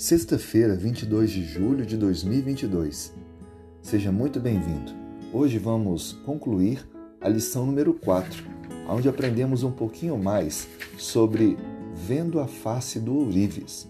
Sexta-feira, 0.00 0.74
22 0.74 1.30
de 1.30 1.44
julho 1.44 1.84
de 1.84 1.94
2022. 1.94 3.12
Seja 3.82 4.10
muito 4.10 4.40
bem-vindo. 4.40 4.92
Hoje 5.30 5.58
vamos 5.58 6.14
concluir 6.24 6.88
a 7.20 7.28
lição 7.28 7.66
número 7.66 7.92
4, 7.92 8.42
onde 8.88 9.10
aprendemos 9.10 9.62
um 9.62 9.70
pouquinho 9.70 10.16
mais 10.16 10.66
sobre 10.96 11.58
vendo 11.94 12.40
a 12.40 12.46
face 12.46 12.98
do 12.98 13.14
ourives. 13.14 13.86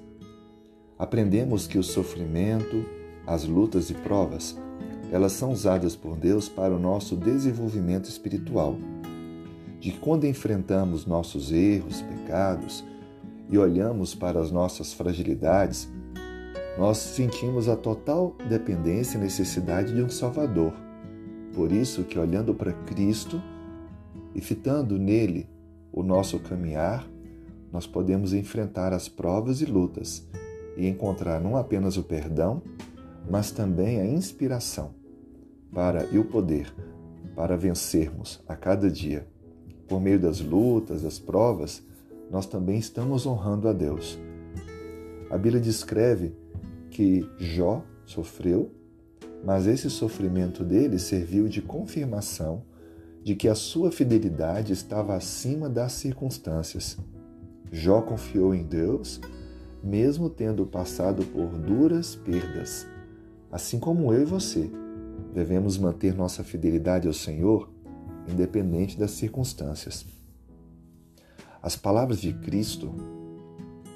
Aprendemos 0.98 1.68
que 1.68 1.79
o 1.79 1.82
sofrimento, 1.84 2.84
as 3.24 3.45
lutas 3.45 3.88
e 3.88 3.95
provas, 3.95 4.58
elas 5.12 5.30
são 5.30 5.52
usadas 5.52 5.95
por 5.95 6.16
Deus 6.16 6.48
para 6.48 6.74
o 6.74 6.79
nosso 6.80 7.14
desenvolvimento 7.14 8.08
espiritual. 8.08 8.77
De 9.79 9.92
quando 9.92 10.27
enfrentamos 10.27 11.06
nossos 11.06 11.52
erros, 11.52 12.03
pecados 12.03 12.82
e 13.49 13.57
olhamos 13.57 14.13
para 14.13 14.40
as 14.40 14.50
nossas 14.50 14.93
fragilidades, 14.93 15.89
nós 16.79 16.98
sentimos 16.98 17.68
a 17.68 17.76
total 17.76 18.36
dependência 18.48 19.18
e 19.18 19.20
necessidade 19.20 19.94
de 19.94 20.02
um 20.02 20.08
Salvador. 20.08 20.72
Por 21.54 21.72
isso 21.72 22.04
que 22.04 22.18
olhando 22.18 22.54
para 22.54 22.72
Cristo 22.72 23.43
e 24.34 24.40
fitando 24.40 24.98
nele 24.98 25.48
o 25.93 26.02
nosso 26.02 26.38
caminhar, 26.38 27.06
nós 27.72 27.86
podemos 27.86 28.32
enfrentar 28.32 28.93
as 28.93 29.08
provas 29.08 29.60
e 29.60 29.64
lutas 29.64 30.26
e 30.76 30.86
encontrar 30.86 31.40
não 31.40 31.56
apenas 31.56 31.96
o 31.96 32.02
perdão, 32.02 32.62
mas 33.28 33.50
também 33.50 34.00
a 34.00 34.06
inspiração 34.06 34.94
para 35.72 36.05
e 36.06 36.18
o 36.18 36.24
poder 36.24 36.72
para 37.34 37.56
vencermos 37.56 38.42
a 38.46 38.56
cada 38.56 38.91
dia. 38.91 39.27
Por 39.88 40.00
meio 40.00 40.18
das 40.18 40.41
lutas, 40.41 41.02
das 41.02 41.18
provas, 41.18 41.82
nós 42.30 42.46
também 42.46 42.78
estamos 42.78 43.27
honrando 43.27 43.68
a 43.68 43.72
Deus. 43.72 44.18
A 45.30 45.36
Bíblia 45.36 45.60
descreve 45.60 46.34
que 46.91 47.27
Jó 47.38 47.83
sofreu, 48.05 48.70
mas 49.44 49.66
esse 49.66 49.88
sofrimento 49.88 50.62
dele 50.62 50.98
serviu 50.98 51.48
de 51.48 51.62
confirmação 51.62 52.62
de 53.22 53.34
que 53.34 53.48
a 53.48 53.55
sua 53.55 53.91
fidelidade 53.92 54.72
estava 54.72 55.14
acima 55.14 55.68
das 55.68 55.92
circunstâncias. 55.92 56.98
Jó 57.70 58.02
confiou 58.02 58.55
em 58.55 58.64
Deus, 58.64 59.20
mesmo 59.83 60.28
tendo 60.28 60.66
passado 60.66 61.24
por 61.24 61.48
duras 61.58 62.14
perdas. 62.16 62.86
Assim 63.50 63.78
como 63.78 64.12
eu 64.12 64.22
e 64.22 64.24
você, 64.24 64.70
devemos 65.33 65.78
manter 65.78 66.14
nossa 66.14 66.42
fidelidade 66.42 67.06
ao 67.06 67.14
Senhor, 67.14 67.70
independente 68.28 68.98
das 68.98 69.12
circunstâncias. 69.12 70.05
As 71.62 71.77
palavras 71.77 72.20
de 72.20 72.33
Cristo 72.33 72.92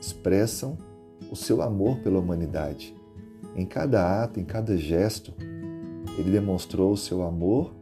expressam 0.01 0.77
o 1.31 1.37
seu 1.37 1.63
amor 1.63 1.99
pela 1.99 2.19
humanidade. 2.19 2.95
Em 3.57 3.65
cada 3.65 4.23
ato, 4.23 4.41
em 4.41 4.45
cada 4.45 4.77
gesto, 4.77 5.33
ele 6.19 6.31
demonstrou 6.31 6.93
o 6.93 6.97
seu 6.97 7.23
amor, 7.23 7.75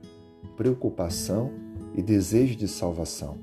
preocupação 0.56 1.50
e 1.94 2.02
desejo 2.02 2.56
de 2.56 2.68
salvação. 2.68 3.36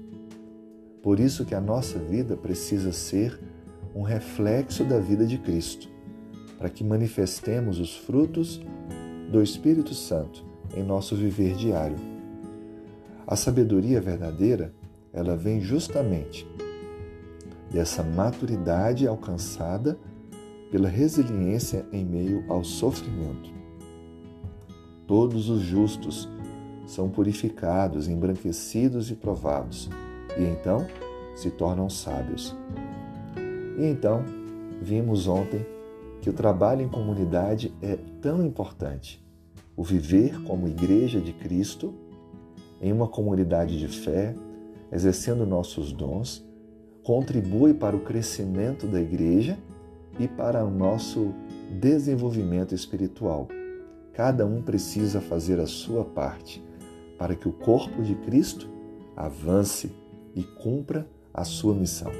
Por 1.01 1.19
isso 1.19 1.45
que 1.45 1.55
a 1.55 1.61
nossa 1.61 1.97
vida 1.97 2.35
precisa 2.35 2.91
ser 2.91 3.39
um 3.95 4.01
reflexo 4.01 4.83
da 4.83 4.99
vida 4.99 5.25
de 5.25 5.37
Cristo, 5.37 5.89
para 6.57 6.69
que 6.69 6.83
manifestemos 6.83 7.79
os 7.79 7.95
frutos 7.95 8.61
do 9.31 9.41
Espírito 9.41 9.93
Santo 9.93 10.45
em 10.75 10.83
nosso 10.83 11.15
viver 11.15 11.55
diário. 11.55 11.97
A 13.25 13.35
sabedoria 13.35 14.01
verdadeira, 14.01 14.73
ela 15.13 15.35
vem 15.35 15.61
justamente 15.61 16.47
dessa 17.71 18.03
maturidade 18.03 19.07
alcançada 19.07 19.97
pela 20.71 20.87
resiliência 20.87 21.85
em 21.91 22.05
meio 22.05 22.43
ao 22.47 22.63
sofrimento. 22.63 23.51
Todos 25.07 25.49
os 25.49 25.61
justos 25.61 26.29
são 26.85 27.09
purificados, 27.09 28.07
embranquecidos 28.07 29.11
e 29.11 29.15
provados, 29.15 29.89
e 30.37 30.43
então 30.43 30.85
se 31.35 31.49
tornam 31.49 31.89
sábios. 31.89 32.55
E 33.77 33.85
então, 33.85 34.23
vimos 34.81 35.27
ontem 35.27 35.65
que 36.21 36.29
o 36.29 36.33
trabalho 36.33 36.81
em 36.81 36.89
comunidade 36.89 37.73
é 37.81 37.95
tão 38.21 38.45
importante. 38.45 39.23
O 39.75 39.83
viver 39.83 40.43
como 40.43 40.67
igreja 40.67 41.21
de 41.21 41.31
Cristo, 41.31 41.93
em 42.81 42.91
uma 42.91 43.07
comunidade 43.07 43.79
de 43.79 43.87
fé, 43.87 44.35
exercendo 44.91 45.45
nossos 45.45 45.91
dons, 45.91 46.45
contribui 47.09 47.73
para 47.73 47.95
o 47.95 48.01
crescimento 48.01 48.85
da 48.85 49.01
igreja 49.01 49.57
e 50.19 50.27
para 50.27 50.63
o 50.63 50.69
nosso 50.69 51.33
desenvolvimento 51.71 52.75
espiritual. 52.75 53.47
Cada 54.13 54.45
um 54.45 54.61
precisa 54.61 55.19
fazer 55.19 55.59
a 55.59 55.65
sua 55.65 56.05
parte 56.05 56.63
para 57.17 57.33
que 57.33 57.49
o 57.49 57.51
corpo 57.51 58.03
de 58.03 58.13
Cristo 58.13 58.69
avance 59.17 59.91
e 60.35 60.43
cumpra 60.43 61.09
a 61.33 61.43
sua 61.43 61.73
missão. 61.73 62.11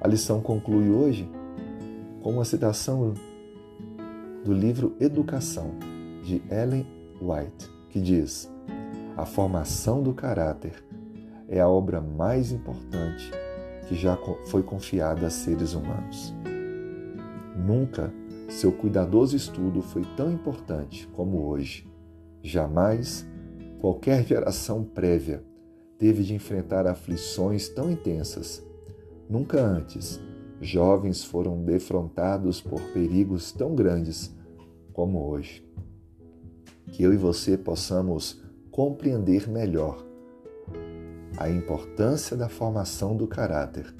A 0.00 0.08
lição 0.08 0.40
conclui 0.40 0.88
hoje 0.88 1.30
com 2.22 2.32
uma 2.32 2.46
citação 2.46 3.12
do 4.46 4.52
livro 4.54 4.96
Educação, 4.98 5.72
de 6.24 6.40
Ellen 6.50 6.86
White, 7.20 7.68
que 7.90 8.00
diz: 8.00 8.50
A 9.14 9.26
formação 9.26 10.02
do 10.02 10.14
caráter 10.14 10.82
é 11.46 11.60
a 11.60 11.68
obra 11.68 12.00
mais 12.00 12.50
importante 12.50 13.30
que 13.88 13.96
já 13.96 14.16
foi 14.46 14.62
confiada 14.62 15.26
a 15.26 15.30
seres 15.30 15.72
humanos. 15.72 16.34
Nunca 17.56 18.12
seu 18.48 18.70
cuidadoso 18.70 19.34
estudo 19.34 19.82
foi 19.82 20.02
tão 20.16 20.30
importante 20.30 21.06
como 21.08 21.46
hoje. 21.46 21.90
Jamais 22.42 23.26
qualquer 23.80 24.24
geração 24.24 24.84
prévia 24.84 25.42
teve 25.98 26.22
de 26.22 26.34
enfrentar 26.34 26.86
aflições 26.86 27.68
tão 27.68 27.90
intensas. 27.90 28.64
Nunca 29.28 29.60
antes 29.60 30.20
jovens 30.60 31.24
foram 31.24 31.62
defrontados 31.62 32.60
por 32.60 32.80
perigos 32.92 33.52
tão 33.52 33.74
grandes 33.74 34.34
como 34.92 35.28
hoje. 35.28 35.64
Que 36.92 37.02
eu 37.02 37.12
e 37.12 37.16
você 37.16 37.56
possamos 37.56 38.42
compreender 38.70 39.48
melhor 39.48 40.07
a 41.38 41.48
importância 41.48 42.36
da 42.36 42.48
formação 42.48 43.16
do 43.16 43.26
caráter 43.26 43.94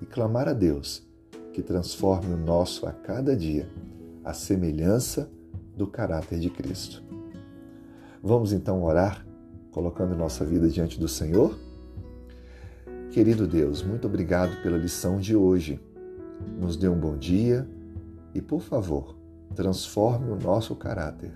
e 0.00 0.06
clamar 0.06 0.48
a 0.48 0.54
Deus 0.54 1.06
que 1.52 1.60
transforme 1.60 2.32
o 2.32 2.36
nosso 2.36 2.86
a 2.86 2.92
cada 2.92 3.36
dia 3.36 3.68
a 4.24 4.32
semelhança 4.32 5.30
do 5.76 5.86
caráter 5.86 6.38
de 6.38 6.48
Cristo. 6.48 7.02
Vamos 8.22 8.52
então 8.52 8.82
orar, 8.82 9.26
colocando 9.70 10.16
nossa 10.16 10.46
vida 10.46 10.68
diante 10.68 10.98
do 10.98 11.08
Senhor? 11.08 11.58
Querido 13.10 13.46
Deus, 13.46 13.82
muito 13.82 14.06
obrigado 14.06 14.62
pela 14.62 14.78
lição 14.78 15.18
de 15.18 15.36
hoje. 15.36 15.78
Nos 16.58 16.76
dê 16.76 16.88
um 16.88 16.98
bom 16.98 17.18
dia 17.18 17.68
e, 18.34 18.40
por 18.40 18.62
favor, 18.62 19.14
transforme 19.54 20.30
o 20.30 20.36
nosso 20.36 20.74
caráter. 20.74 21.32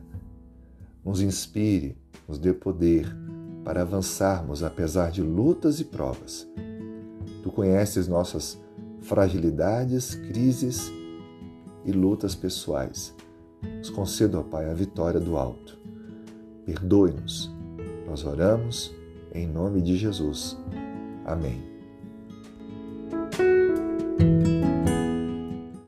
Nos 1.04 1.20
inspire, 1.20 1.98
nos 2.26 2.38
dê 2.38 2.54
poder 2.54 3.14
para 3.66 3.82
avançarmos 3.82 4.62
apesar 4.62 5.10
de 5.10 5.20
lutas 5.20 5.80
e 5.80 5.84
provas. 5.84 6.48
Tu 7.42 7.50
conheces 7.50 8.06
nossas 8.06 8.62
fragilidades, 9.00 10.14
crises 10.14 10.88
e 11.84 11.90
lutas 11.90 12.36
pessoais. 12.36 13.12
Nos 13.78 13.90
conceda, 13.90 14.38
ó 14.38 14.44
Pai, 14.44 14.70
a 14.70 14.74
vitória 14.74 15.18
do 15.18 15.36
alto. 15.36 15.76
Perdoe-nos. 16.64 17.52
Nós 18.06 18.24
oramos 18.24 18.94
em 19.34 19.48
nome 19.48 19.82
de 19.82 19.96
Jesus. 19.96 20.56
Amém. 21.24 21.75